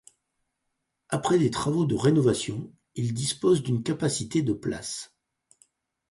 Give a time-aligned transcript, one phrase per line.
[1.09, 5.13] Après des travaux de rénovation, il dispose d'une capacité de places.